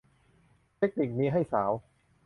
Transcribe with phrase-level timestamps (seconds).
[0.77, 1.71] เทคนิคนี้ให้สาว